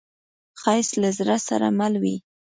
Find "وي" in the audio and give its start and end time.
2.03-2.15